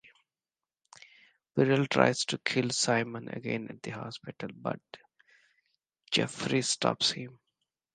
Burrell 1.55 1.85
tries 1.85 2.25
to 2.25 2.39
kill 2.39 2.71
Simon 2.71 3.29
again 3.29 3.67
at 3.69 3.83
the 3.83 3.91
hospital, 3.91 4.49
but 4.55 4.79
Jeffries 6.09 6.69
stops 6.69 7.11
him. 7.11 7.39